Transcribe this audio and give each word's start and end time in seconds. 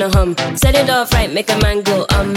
and 0.00 0.14
a 0.14 0.16
hum. 0.16 0.56
Set 0.56 0.74
it 0.74 0.88
off 0.88 1.12
right, 1.12 1.32
make 1.32 1.50
a 1.50 1.58
man 1.58 1.82
go 1.82 2.06
um. 2.10 2.34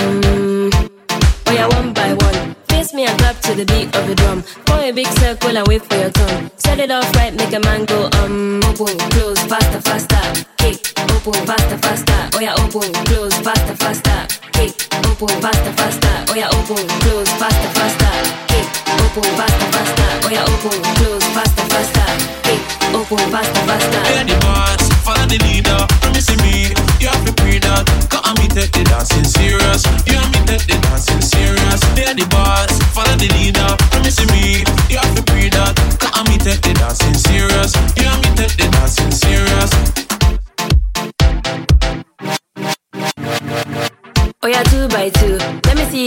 Oh 1.47 1.51
yeah, 1.51 1.67
one 1.67 1.93
by 1.93 2.13
one. 2.13 2.55
Face 2.67 2.93
me 2.93 3.05
and 3.05 3.17
clap 3.19 3.39
to 3.41 3.53
the 3.53 3.65
beat 3.65 3.95
of 3.95 4.07
the 4.07 4.15
drum. 4.15 4.41
Form 4.41 4.79
a 4.81 4.91
big 4.91 5.07
circle 5.07 5.55
and 5.57 5.67
wait 5.67 5.83
for 5.83 5.95
your 5.95 6.09
turn. 6.11 6.51
Set 6.57 6.79
it 6.79 6.91
off 6.91 7.09
right, 7.15 7.33
make 7.33 7.53
a 7.53 7.59
man 7.59 7.85
go 7.85 8.09
um. 8.19 8.61
Open, 8.63 8.97
close, 9.11 9.39
faster, 9.43 9.81
faster. 9.81 10.45
Kick, 10.57 10.93
open, 11.11 11.45
faster, 11.45 11.77
faster. 11.77 12.19
Oh 12.33 12.41
yeah, 12.41 12.55
open, 12.59 12.91
close, 13.05 13.35
faster, 13.39 13.75
faster. 13.75 14.19
Kick, 14.53 14.73
open, 15.05 15.41
faster, 15.41 15.73
faster. 15.73 16.15
Oh 16.29 16.35
yeah, 16.35 16.49
open, 16.49 16.87
close. 17.01 17.12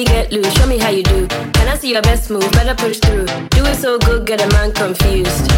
Get 0.04 0.30
loose, 0.30 0.52
show 0.58 0.66
me 0.66 0.76
how 0.76 0.90
you 0.90 1.02
do. 1.02 1.26
Can 1.26 1.68
I 1.68 1.76
see 1.76 1.92
your 1.92 2.02
best 2.02 2.28
move? 2.28 2.50
Better 2.52 2.74
push 2.74 2.98
through. 2.98 3.24
Do 3.56 3.64
it 3.64 3.76
so 3.76 3.98
good, 3.98 4.26
get 4.26 4.42
a 4.44 4.48
man 4.52 4.70
confused. 4.72 5.48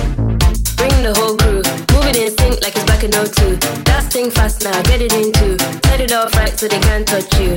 Bring 0.79 0.94
the 1.03 1.12
whole 1.18 1.37
crew, 1.37 1.59
move 1.90 2.07
it 2.07 2.14
in 2.14 2.31
sync 2.38 2.62
like 2.62 2.77
it's 2.77 2.85
back 2.85 3.03
in 3.03 3.11
02. 3.11 3.57
That 3.83 4.07
thing 4.12 4.31
fast 4.31 4.62
now, 4.62 4.81
get 4.83 5.03
it 5.03 5.12
into. 5.12 5.59
Set 5.88 6.01
it 6.01 6.12
off 6.12 6.33
right 6.37 6.57
so 6.57 6.68
they 6.68 6.79
can't 6.79 7.07
touch 7.07 7.27
you. 7.40 7.51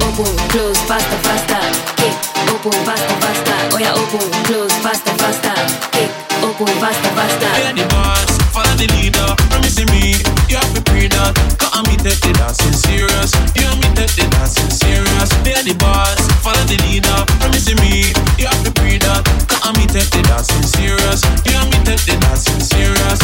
Open, 0.00 0.32
close, 0.48 0.80
faster, 0.88 1.18
faster. 1.28 1.60
Kick, 2.00 2.16
open, 2.56 2.72
faster, 2.88 3.16
faster. 3.20 3.58
Oh 3.76 3.78
yeah, 3.78 3.92
open, 3.92 4.24
close, 4.48 4.72
faster, 4.80 5.12
faster. 5.20 5.56
Kick, 5.92 6.08
open, 6.40 6.72
faster, 6.80 7.12
faster. 7.12 7.52
Yeah, 7.60 7.72
the 7.76 7.84
boss 7.92 8.47
follow 8.58 8.74
the 8.74 8.90
leader. 8.98 9.28
Promise 9.50 9.78
me, 9.94 10.18
you 10.50 10.58
have 10.58 10.74
to 10.74 10.82
pray 10.90 11.06
that. 11.06 11.30
Cause 11.62 11.70
I'm 11.78 11.86
me 11.86 11.94
the 12.02 12.10
dancing 12.34 12.74
serious. 12.74 13.30
You 13.54 13.70
and 13.70 13.78
me 13.78 13.88
take 13.94 14.10
the 14.18 14.26
dancing 14.34 14.70
serious. 14.74 15.30
They 15.46 15.54
are 15.54 15.62
the 15.62 15.78
boss, 15.78 16.18
follow 16.42 16.64
the 16.66 16.74
leader. 16.90 17.18
Promise 17.38 17.70
me, 17.78 18.10
you 18.34 18.50
have 18.50 18.62
to 18.66 18.72
pray 18.74 18.98
that. 18.98 19.22
Cause 19.46 19.62
I'm 19.62 19.78
me 19.78 19.86
the 19.86 20.02
dancing 20.26 20.66
serious. 20.74 21.22
You 21.46 21.54
and 21.54 21.70
me 21.70 21.78
take 21.86 22.02
the 22.02 22.18
dancing 22.18 22.58
serious. 22.58 23.20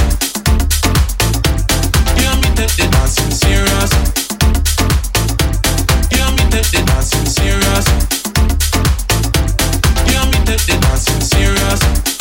You 2.14 2.30
and 2.30 2.38
me 2.38 2.48
take 2.54 2.74
the 2.78 2.86
dancing 2.94 3.34
serious. 3.34 3.90
You 6.14 6.22
and 6.22 6.34
me 6.38 6.44
take 6.54 6.70
the 6.70 6.80
dancing 6.86 7.26
serious. 7.26 7.86
You 10.06 10.14
and 10.14 10.30
me 10.30 10.38
the 10.46 10.78
dancing 10.78 11.22
serious. 11.26 12.13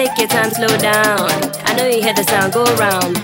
Take 0.00 0.16
your 0.16 0.28
time, 0.28 0.50
slow 0.50 0.76
down. 0.78 1.28
I 1.64 1.74
know 1.76 1.86
you 1.86 2.00
hear 2.02 2.14
the 2.14 2.24
sound 2.24 2.54
go 2.54 2.64
around. 2.76 3.16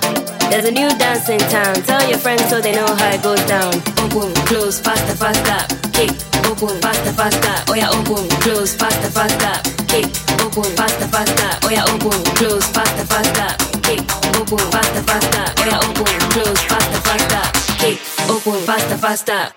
There's 0.51 0.67
a 0.67 0.71
new 0.71 0.89
dance 0.99 1.29
in 1.29 1.41
town. 1.49 1.75
Tell 1.85 2.07
your 2.07 2.19
friends 2.19 2.45
so 2.51 2.61
they 2.61 2.73
know 2.73 2.87
how 2.87 3.15
it 3.15 3.23
goes 3.23 3.43
down. 3.47 3.73
Open, 3.97 4.33
close, 4.45 4.79
faster, 4.79 5.17
faster. 5.17 5.61
Kick, 5.93 6.11
open, 6.45 6.79
faster, 6.81 7.13
faster. 7.13 7.57
Oh 7.69 7.75
yeah, 7.75 7.89
open, 7.89 8.29
close, 8.41 8.75
faster, 8.75 9.09
faster. 9.09 9.55
Kick, 9.89 10.07
open, 10.45 10.71
faster, 10.77 11.09
faster. 11.09 11.51
Oh 11.65 11.71
yeah, 11.71 11.85
open, 11.89 12.23
close, 12.37 12.67
faster, 12.69 13.07
faster 13.07 13.76
kick, 13.87 14.01
open, 14.35 14.59
faster, 14.71 15.03
faster. 15.03 15.45
Yeah, 15.65 15.79
open, 15.79 16.19
close, 16.35 16.61
faster, 16.71 17.01
faster. 17.07 17.45
Kick, 17.79 17.99
open, 18.29 18.61
faster, 18.67 18.97
faster. 18.99 19.53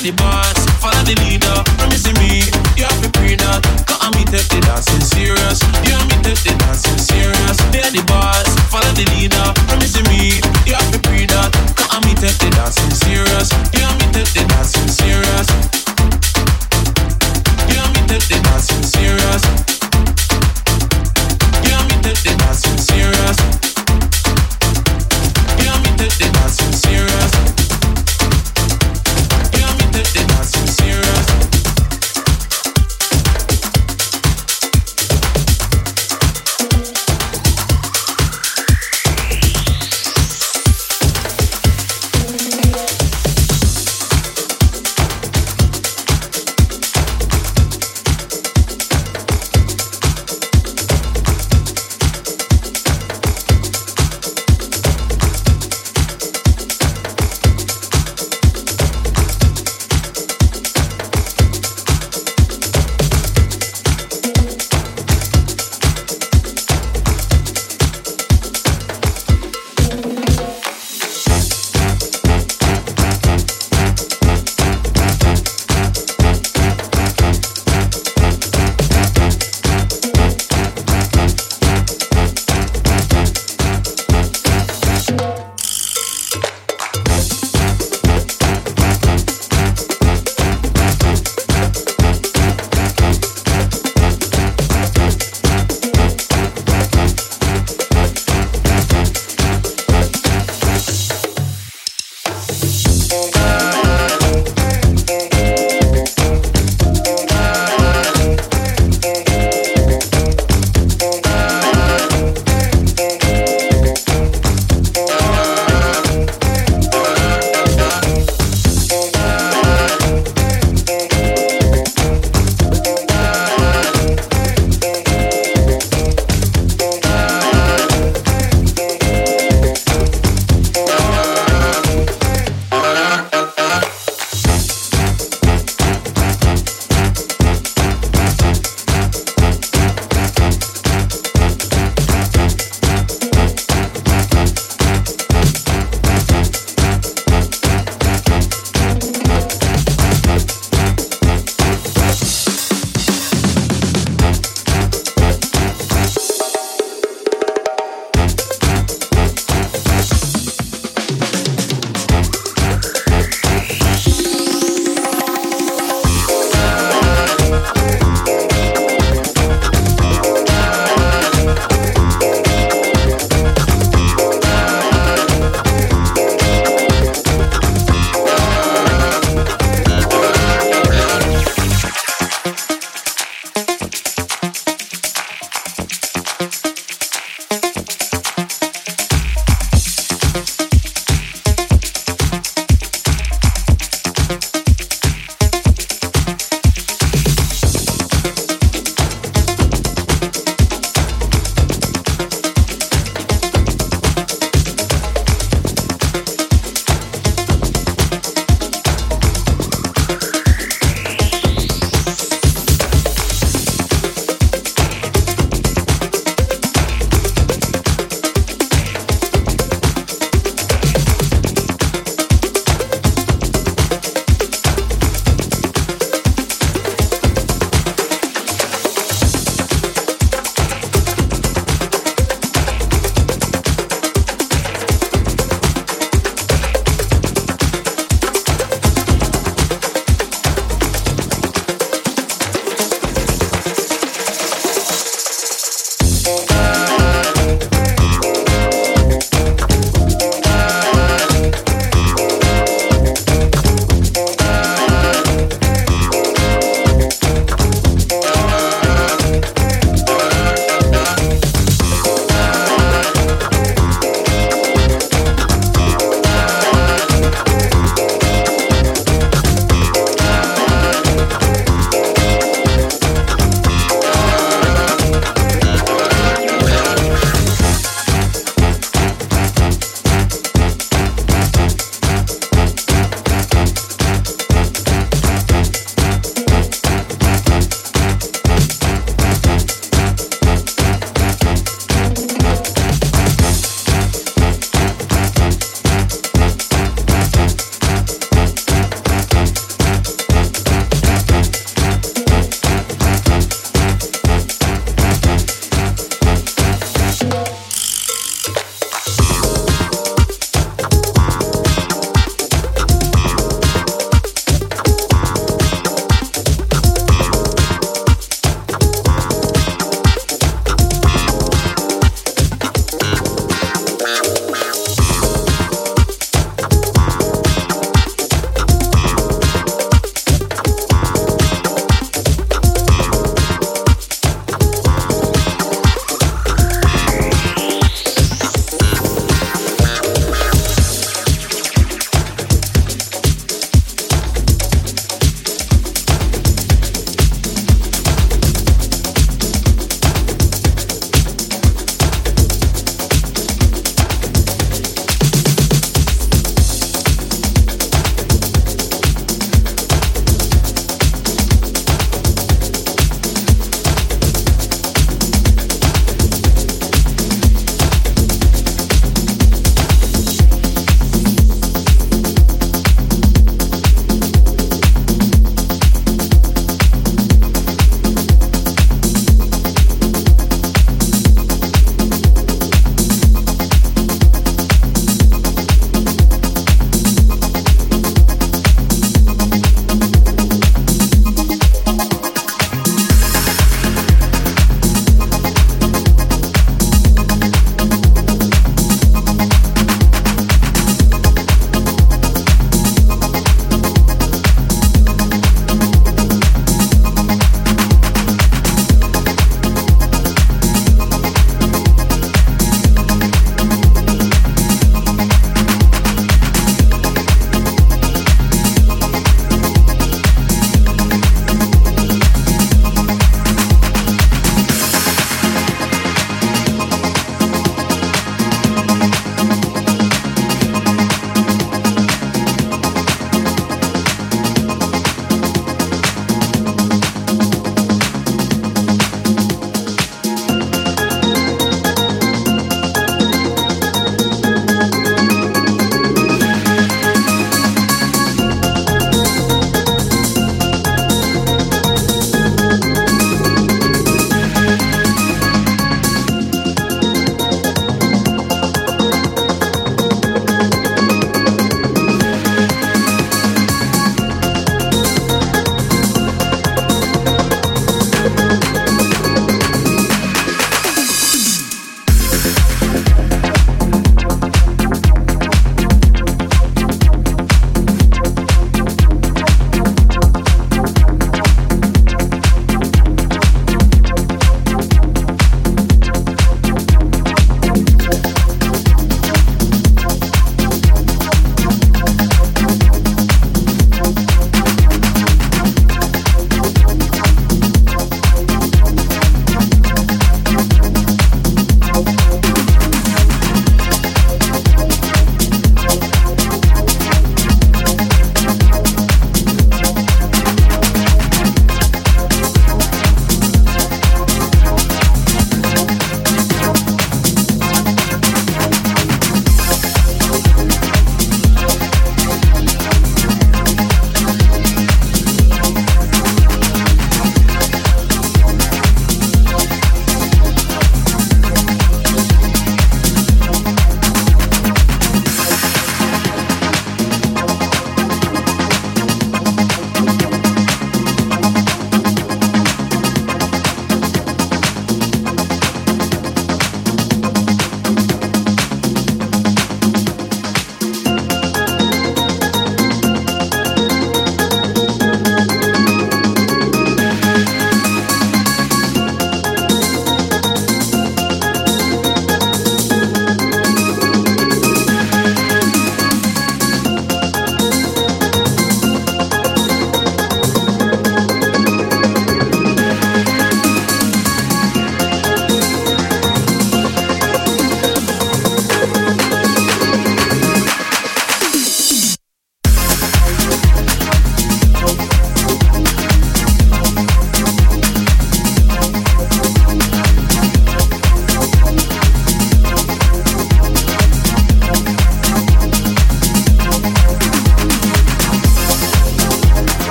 the 0.00 0.12
boss, 0.12 0.54
follow 0.80 1.02
the 1.02 1.14
leader. 1.26 1.62
Promising 1.76 2.14
me, 2.14 2.46
you 2.78 2.86
the 3.02 4.60
dancing 4.60 5.00
serious. 5.00 5.60
You 5.84 5.96
and 5.98 6.08
me 6.08 6.56
dancing 6.58 6.98
serious 6.98 7.37
they 7.78 7.86
are 7.86 7.90
the 7.90 8.02
boss. 8.06 8.48
Follow 8.70 8.92
the 8.92 9.04
leader, 9.14 9.52
promise 9.66 10.02
me. 10.08 10.47